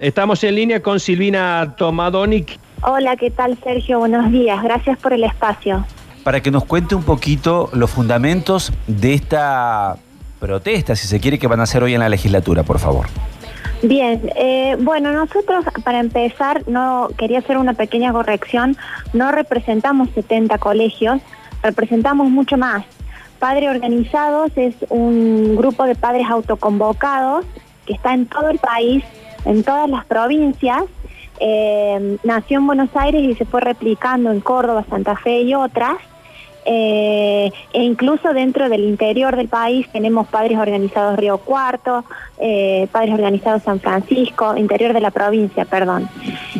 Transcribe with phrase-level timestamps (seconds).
[0.00, 2.56] Estamos en línea con Silvina Tomadonic.
[2.82, 3.98] Hola, ¿qué tal Sergio?
[3.98, 5.84] Buenos días, gracias por el espacio.
[6.22, 9.96] Para que nos cuente un poquito los fundamentos de esta
[10.38, 13.06] protesta, si se quiere, que van a hacer hoy en la legislatura, por favor.
[13.82, 18.76] Bien, eh, bueno, nosotros para empezar, no quería hacer una pequeña corrección,
[19.12, 21.20] no representamos 70 colegios,
[21.60, 22.84] representamos mucho más.
[23.40, 27.44] Padres Organizados es un grupo de padres autoconvocados
[27.84, 29.02] que está en todo el país
[29.44, 30.84] en todas las provincias.
[31.40, 35.96] Eh, nació en Buenos Aires y se fue replicando en Córdoba, Santa Fe y otras.
[36.70, 42.04] Eh, e incluso dentro del interior del país tenemos padres organizados Río Cuarto,
[42.38, 46.10] eh, padres organizados San Francisco, interior de la provincia, perdón.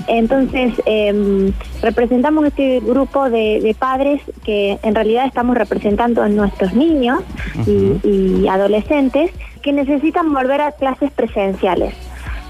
[0.06, 1.52] Entonces, em,
[1.82, 7.20] representamos este grupo de, padres que en realidad estamos representando a nuestros niños
[7.66, 12.07] y adolescentes que necesitan volver a clases presenciales.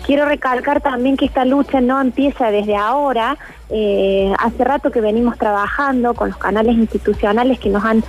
[0.08, 3.36] Quiero recalcar también que esta lucha no empieza desde ahora.
[3.68, 8.02] Eh, hace rato que venimos trabajando con los canales institucionales que nos han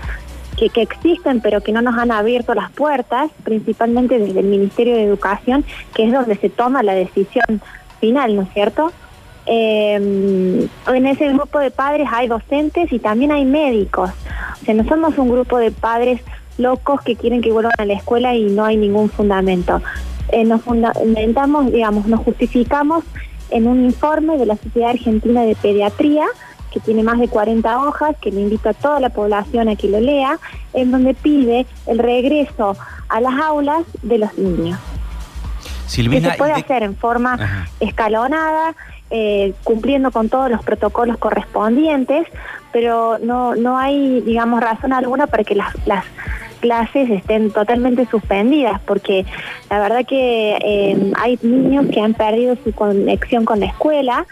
[0.55, 5.03] que, existen pero que no nos han abierto las puertas, principalmente desde el Ministerio de
[5.03, 7.61] Educación, que es donde se toma la decisión
[7.99, 8.93] final, ¿no es cierto?
[9.45, 14.11] Eh, en ese grupo de padres hay docentes y también hay médicos.
[14.61, 16.21] O sea, no somos un grupo de padres
[16.57, 19.81] locos que quieren que vuelvan a la escuela y no hay ningún fundamento.
[20.31, 23.03] Eh, nos fundamentamos, digamos, nos justificamos
[23.49, 26.25] en un informe de la Sociedad Argentina de Pediatría,
[26.71, 29.87] que tiene más de 40 hojas, que le invito a toda la población a que
[29.87, 30.37] lo lea,
[30.73, 34.77] en donde pide el regreso a las aulas de los niños.
[35.87, 38.75] Silvina, que se puede hacer en forma escalonada,
[39.09, 42.27] eh, cumpliendo con todos los protocolos correspondientes,
[42.71, 46.05] pero no, no hay, digamos, razón alguna para que las, las
[46.59, 49.25] clases estén totalmente suspendidas, porque
[49.69, 54.25] la verdad que eh, hay niños que han perdido su conexión con la escuela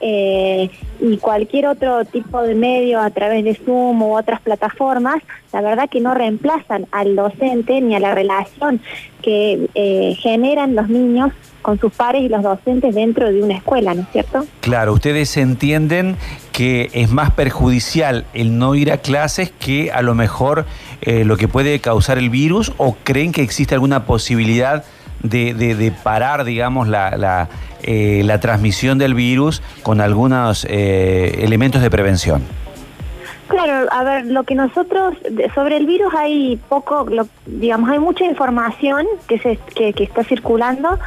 [0.00, 5.16] eh, y cualquier otro tipo de medio a través de Zoom u otras plataformas,
[5.52, 8.80] la verdad que no reemplazan al docente ni a la relación
[9.22, 11.32] que eh, generan los niños
[11.62, 14.46] con sus pares y los docentes dentro de una escuela, ¿no es cierto?
[14.60, 16.16] Claro, ustedes entienden
[16.60, 20.66] que es más perjudicial el no ir a clases que a lo mejor
[21.00, 24.84] eh, lo que puede causar el virus o creen que existe alguna posibilidad
[25.22, 27.48] de, parar, digamos, la,
[27.82, 32.42] eh, la, transmisión del virus con algunos eh, elementos de prevención?
[33.48, 35.14] Claro, a ver, lo que nosotros,
[35.54, 37.06] sobre el virus hay poco,
[37.46, 40.98] digamos, hay mucha información que, se, que, que está circulando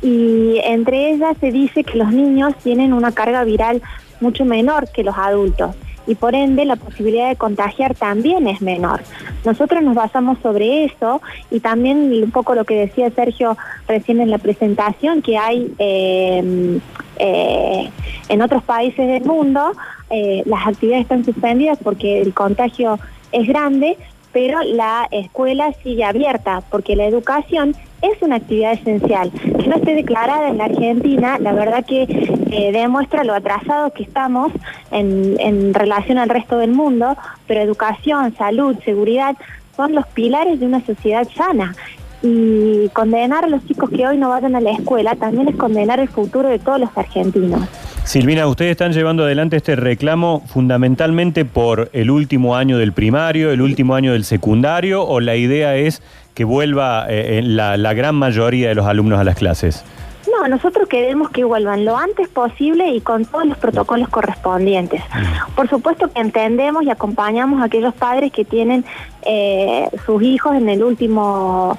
[0.00, 3.82] y entre ellas se dice que los niños tienen una carga viral
[4.20, 5.74] mucho menor que los adultos
[6.06, 9.00] y por ende la posibilidad de contagiar también es menor.
[9.44, 13.56] Nosotros nos basamos sobre eso y también un poco lo que decía Sergio
[13.88, 16.80] recién en la presentación, que hay em,
[17.18, 17.90] eh,
[18.28, 19.72] en otros países del mundo
[20.10, 22.98] eh, las actividades están suspendidas porque el contagio
[23.32, 23.96] es grande,
[24.34, 29.30] pero la escuela sigue abierta porque la educación es una actividad esencial.
[29.30, 34.02] Que no esté declarada en la Argentina, la verdad que eh, demuestra lo atrasados que
[34.02, 34.52] estamos
[34.90, 39.36] en, relación al resto del mundo, pero educación, salud, seguridad
[39.76, 41.74] son los pilares de una sociedad sana.
[42.20, 46.00] Y condenar a los chicos que hoy no vayan a la escuela también es condenar
[46.00, 47.68] el futuro de todos los argentinos.
[48.04, 53.62] Silvina, ustedes están llevando adelante este reclamo fundamentalmente por el último año del primario, el
[53.62, 56.02] último año del secundario, o la idea es
[56.34, 59.84] que vuelva eh, la, gran mayoría de los alumnos a las clases?
[60.30, 65.02] No, nosotros queremos que vuelvan lo antes posible y con todos los protocolos correspondientes.
[65.56, 68.84] Por supuesto que entendemos y acompañamos a aquellos padres que tienen
[69.22, 71.78] eh, sus hijos en el último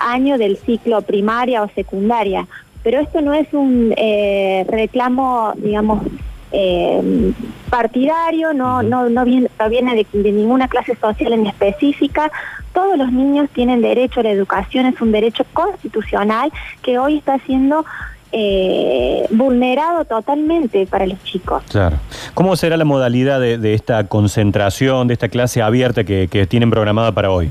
[0.00, 2.46] año del ciclo primaria o secundaria,
[2.88, 6.06] pero esto no es un eh, reclamo, digamos,
[6.52, 7.34] eh,
[7.68, 12.32] partidario, no, no, no viene, de, ninguna clase social en específica.
[12.72, 16.50] Todos los niños tienen derecho a la educación, es un derecho constitucional
[16.80, 17.84] que hoy está siendo
[18.32, 21.62] eh, vulnerado totalmente para los chicos.
[21.68, 21.98] Claro.
[22.32, 27.12] ¿Cómo será la modalidad de, esta concentración, de esta clase abierta que, que tienen programada
[27.12, 27.50] para hoy?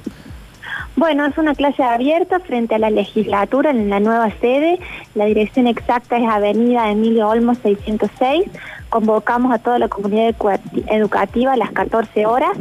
[0.98, 4.80] Bueno, es una clase abierta frente a la legislatura en la nueva sede.
[5.14, 8.50] La dirección exacta es Avenida Emilio Olmos 606.
[8.90, 10.34] Convocamos a toda la comunidad
[10.90, 12.58] educativa a las 14 horas.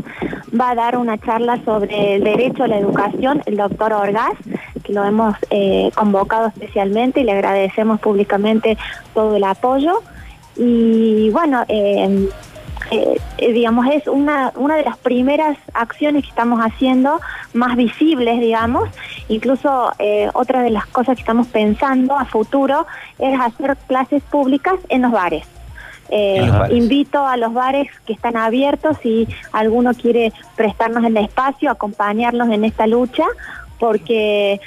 [0.48, 4.36] Va a dar una charla sobre el derecho a la educación el doctor Orgaz,
[4.84, 8.76] que lo hemos eh, convocado especialmente y le agradecemos públicamente
[9.14, 10.02] todo el apoyo.
[10.56, 12.28] Y bueno, eh,
[12.90, 17.20] eh, eh, digamos, es una, una de las primeras acciones que estamos haciendo
[17.52, 18.88] más visibles, digamos.
[19.28, 22.86] Incluso eh, otra de las cosas que estamos pensando a futuro
[23.18, 25.46] es hacer clases públicas en los bares.
[26.70, 32.64] invito a los bares que están abiertos si alguno quiere prestarnos el espacio, acompañarnos en
[32.64, 33.24] esta lucha,
[33.78, 34.61] porque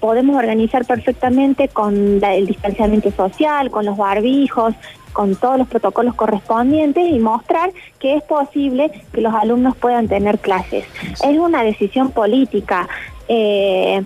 [0.00, 4.74] podemos organizar perfectamente con el distanciamiento social, con los barbijos,
[5.16, 10.38] con todos los protocolos correspondientes y mostrar que es posible que los alumnos puedan tener
[10.38, 10.84] clases.
[11.24, 12.86] Es una decisión política.
[13.26, 14.02] Eh,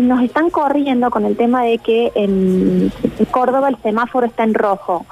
[0.00, 2.92] nos están corriendo con el tema de que en
[3.32, 5.04] Córdoba el semáforo está en rojo.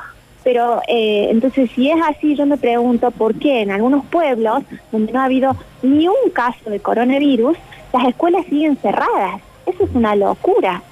[0.44, 4.62] Pero eh, entonces, si es así, yo me pregunto por qué en algunos pueblos
[4.93, 7.58] donde no ha habido ni un caso de coronavirus,
[7.92, 9.40] las escuelas siguen cerradas.
[9.66, 10.82] Eso es una locura.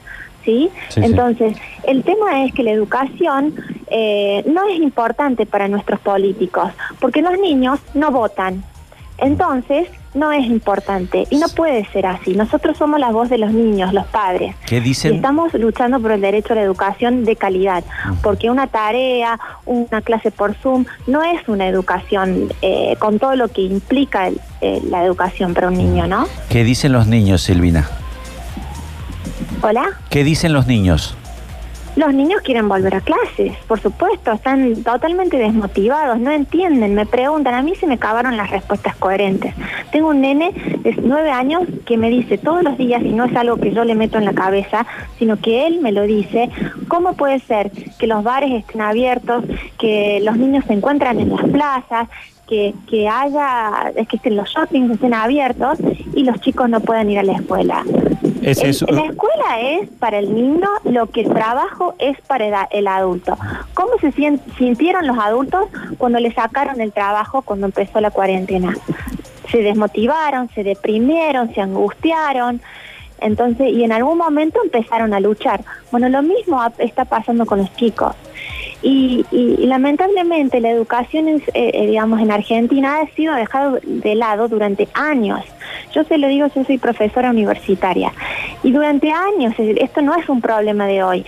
[0.45, 0.71] ¿sí?
[0.97, 3.55] Entonces, el tema es que la educación
[3.91, 8.65] eh, no es importante para nuestros políticos, porque los niños no votan.
[9.19, 12.35] Entonces, no es importante y no puede ser así.
[12.35, 14.55] Nosotros somos la voz de los niños, los padres.
[14.67, 15.15] ¿Qué dicen?
[15.17, 17.85] estamos luchando por el derecho a la educación de calidad,
[18.23, 23.49] porque una tarea, una clase por Zoom, no es una educación eh, con todo lo
[23.49, 24.31] que implica
[24.61, 26.27] eh, la educación para un niño, ¿no?
[26.49, 27.89] ¿Qué dicen los niños, Silvina?
[29.63, 29.99] Hola.
[30.09, 31.18] ¿Qué dicen los niños?
[31.99, 37.55] Los niños quieren volver a clases, por supuesto, están totalmente desmotivados, no entienden, me preguntan,
[37.55, 39.53] a mí se me acabaron las respuestas coherentes.
[39.91, 43.35] Tengo un nene de nueve años que me dice todos los días, y no es
[43.35, 44.87] algo que yo le meto en la cabeza,
[45.19, 46.51] sino que él me lo dice,
[46.87, 49.43] ¿cómo puede ser que los bares estén abiertos,
[49.77, 52.09] que los niños se encuentran en las plazas,
[52.47, 55.81] que, que haya, es que estén los shoppings estén abiertos
[56.15, 57.83] y los chicos no puedan ir a la escuela.
[58.49, 58.87] Es eso.
[58.87, 63.37] La escuela es para el niño lo que el trabajo es para el adulto.
[63.75, 64.11] ¿Cómo se
[64.57, 65.67] sintieron los adultos
[65.99, 68.75] cuando le sacaron el trabajo cuando empezó la cuarentena?
[69.51, 72.63] Se desmotivaron, se deprimieron, se angustiaron.
[73.21, 75.61] Entonces, y en algún momento empezaron a luchar.
[75.91, 78.15] Bueno, lo mismo está pasando con los chicos.
[78.81, 79.25] Y,
[79.67, 85.41] lamentablemente la educación, eh, eh, digamos, en Argentina ha sido dejado de lado durante años.
[85.93, 88.13] Yo se lo digo, yo soy profesora universitaria.
[88.63, 91.27] Y durante años, esto no es un problema de hoy.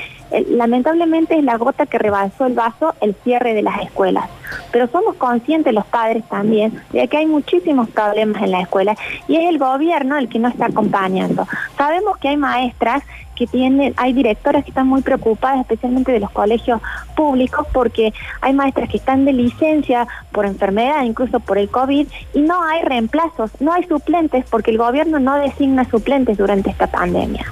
[0.49, 4.29] Lamentablemente es la gota que rebasó el vaso el cierre de las escuelas.
[4.73, 8.97] Pero somos conscientes los padres también de que hay muchísimos problemas en la escuela
[9.27, 11.47] y es el gobierno el que no está acompañando.
[11.77, 13.03] Sabemos que hay maestras
[13.40, 16.78] que tienen, hay directoras que están muy preocupadas, especialmente de los colegios
[17.16, 22.40] públicos, porque hay maestras que están de licencia por enfermedad, incluso por el COVID, y
[22.42, 27.46] no hay reemplazos, no hay suplentes, porque el gobierno no designa suplentes durante esta pandemia.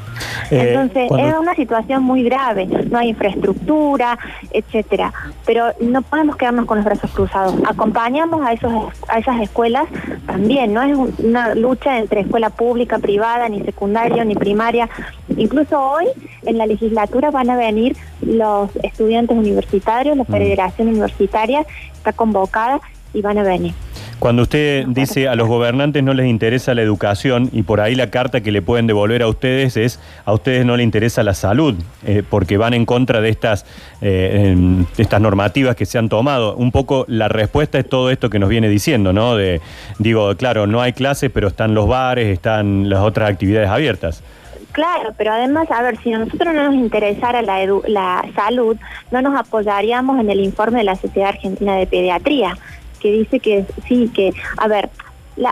[0.51, 4.19] Eh, Entonces, es una situación muy grave, no hay infraestructura,
[4.51, 5.13] etcétera.
[5.47, 7.55] Pero no podemos quedarnos con los brazos cruzados.
[7.67, 8.73] Acompañamos a esos
[9.09, 9.87] a esas escuelas
[10.27, 14.89] también, no es una lucha entre escuela pública, privada, ni secundaria, ni primaria.
[15.37, 16.07] Incluso hoy
[16.45, 20.27] en la legislatura van a venir los estudiantes universitarios, la mm.
[20.27, 22.81] Federación Universitaria está convocada
[23.15, 23.73] y van a venir.
[24.19, 28.11] Cuando usted dice a los gobernantes no les interesa la educación y por ahí la
[28.11, 31.77] carta que le pueden devolver a ustedes es a ustedes no les interesa la salud
[32.05, 33.65] eh, porque van en contra de estas,
[34.01, 34.57] eh,
[34.97, 36.57] estas normativas que se han tomado.
[36.57, 39.37] Un poco la respuesta es todo esto que nos viene diciendo, ¿no?
[39.37, 39.61] De,
[40.01, 44.25] digo, claro, no hay clases, pero están los bares, están las otras actividades abiertas.
[44.73, 48.77] Claro, pero además, a ver, si a nosotros no nos interesara la, la salud,
[49.11, 52.57] no nos apoyaríamos en el informe de la Sociedad Argentina de Pediatría
[52.99, 54.91] que dice que sí, que, a ver,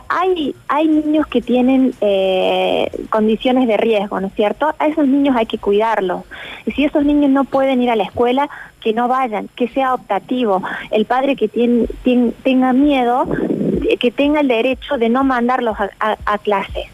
[0.09, 4.75] hay, hay niños que tienen eh, condiciones de riesgo, ¿no es cierto?
[4.79, 6.23] A esos niños hay que cuidarlos.
[6.67, 8.51] Y si esos niños no pueden ir a la escuela,
[8.81, 10.63] que no vayan, que sea optativo.
[10.91, 11.87] El padre que tiene,
[12.43, 13.27] tenga miedo,
[14.01, 16.87] que tenga el derecho de no mandarlos a, a clases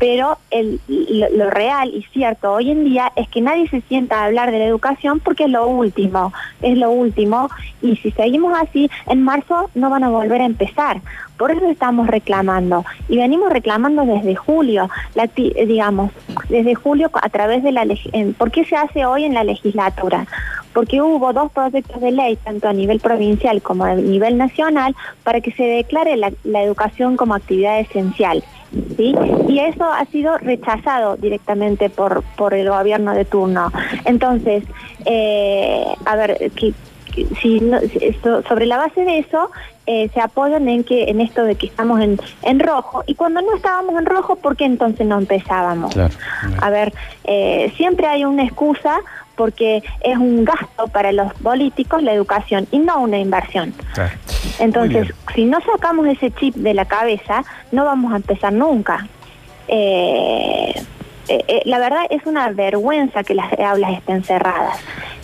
[0.00, 4.24] pero el, lo, real y cierto hoy en día es que nadie se sienta a
[4.24, 7.50] hablar de la educación porque es lo último, es lo último
[7.82, 11.02] y si seguimos así, en marzo no van a volver a empezar.
[11.36, 16.12] Por eso estamos reclamando y venimos reclamando desde julio, la, digamos,
[16.48, 17.86] desde julio a través de la...
[18.38, 20.26] ¿Por qué se hace hoy en la legislatura?
[20.72, 25.40] porque hubo dos proyectos de ley, tanto a nivel provincial como a nivel nacional, para
[25.40, 28.44] que se declare la, la educación como actividad esencial.
[28.96, 29.14] ¿Sí?
[29.48, 33.72] Y eso ha sido rechazado directamente por, por el gobierno de turno.
[34.04, 34.64] Entonces,
[35.04, 36.74] eh, a ver, que,
[37.40, 37.60] si
[38.00, 39.50] esto, sobre la base de eso
[39.86, 43.40] eh, se apoyan en que en esto de que estamos en, en rojo y cuando
[43.40, 45.92] no estábamos en rojo ¿por qué entonces no empezábamos?
[46.60, 46.92] A ver,
[47.24, 49.00] eh, siempre hay una excusa
[49.34, 53.72] porque es un gasto para los políticos la educación y no una inversión.
[54.58, 59.06] Entonces, si no sacamos ese chip de la cabeza, no vamos a empezar nunca.
[59.68, 60.74] Eh,
[61.28, 64.78] eh, eh, la verdad es una vergüenza que las aulas estén cerradas.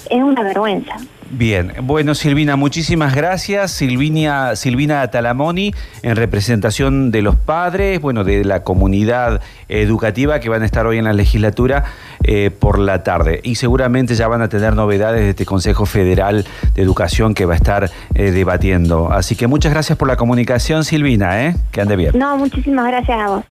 [0.08, 0.96] Es una vergüenza.
[1.30, 3.72] Bien, bueno Silvina, muchísimas gracias.
[3.72, 10.62] Silvina, Silvina Talamoni, en representación de los padres, bueno, de la comunidad educativa que van
[10.62, 11.84] a estar hoy en la legislatura
[12.22, 13.40] eh, por la tarde.
[13.42, 17.54] Y seguramente ya van a tener novedades de este Consejo Federal de Educación que va
[17.54, 19.12] a estar debatiendo.
[19.12, 21.56] Así que muchas gracias por la comunicación, Silvina, ¿eh?
[21.72, 22.12] Que ande bien.
[22.16, 23.44] No, muchísimas gracias a vos.